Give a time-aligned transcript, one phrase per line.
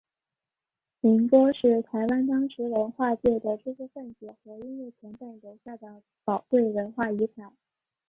[1.01, 7.55] 民歌是台湾当时文化界的知识份子和音乐前辈留下的宝贵的文化遗产。